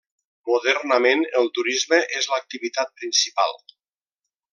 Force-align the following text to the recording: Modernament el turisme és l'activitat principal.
Modernament 0.51 1.19
el 1.41 1.49
turisme 1.57 1.99
és 2.21 2.31
l'activitat 2.31 2.93
principal. 3.03 3.55